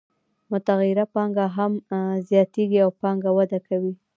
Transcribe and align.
متغیره 0.51 1.03
پانګه 1.13 1.45
هم 1.55 1.71
زیاتېږي 2.29 2.79
او 2.85 2.89
پانګه 3.01 3.29
وده 3.37 3.59
کوي 3.67 3.93